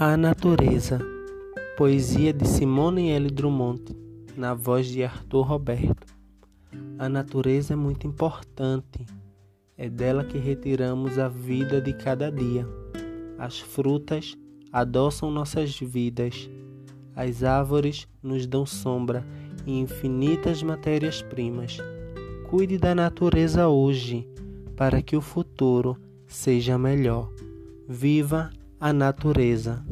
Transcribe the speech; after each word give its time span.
A 0.00 0.16
Natureza, 0.16 1.00
poesia 1.76 2.32
de 2.32 2.46
Simone 2.46 3.10
L. 3.10 3.28
Drummond, 3.32 3.96
na 4.36 4.54
voz 4.54 4.86
de 4.86 5.02
Arthur 5.02 5.42
Roberto. 5.42 6.14
A 7.00 7.08
natureza 7.08 7.72
é 7.72 7.76
muito 7.76 8.06
importante, 8.06 9.04
é 9.76 9.90
dela 9.90 10.22
que 10.22 10.38
retiramos 10.38 11.18
a 11.18 11.26
vida 11.28 11.80
de 11.80 11.92
cada 11.94 12.30
dia. 12.30 12.64
As 13.40 13.58
frutas 13.58 14.36
adoçam 14.72 15.32
nossas 15.32 15.76
vidas, 15.80 16.48
as 17.16 17.42
árvores 17.42 18.06
nos 18.22 18.46
dão 18.46 18.64
sombra 18.64 19.26
e 19.66 19.80
infinitas 19.80 20.62
matérias-primas. 20.62 21.78
Cuide 22.48 22.78
da 22.78 22.94
natureza 22.94 23.66
hoje, 23.66 24.28
para 24.76 25.02
que 25.02 25.16
o 25.16 25.20
futuro 25.20 25.96
seja 26.24 26.78
melhor. 26.78 27.32
Viva 27.88 28.48
a 28.80 28.92
natureza. 28.92 29.84